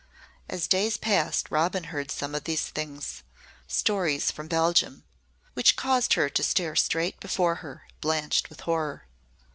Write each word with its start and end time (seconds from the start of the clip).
As 0.49 0.65
days 0.65 0.97
passed 0.97 1.51
Robin 1.51 1.83
heard 1.83 2.09
some 2.09 2.33
of 2.33 2.45
these 2.45 2.69
things 2.71 3.21
stories 3.67 4.31
from 4.31 4.47
Belgium 4.47 5.03
which 5.53 5.75
caused 5.75 6.15
her 6.15 6.27
to 6.27 6.41
stare 6.41 6.75
straight 6.75 7.19
before 7.19 7.57
her, 7.61 7.83
blanched 8.01 8.49
with 8.49 8.61
horror. 8.61 9.05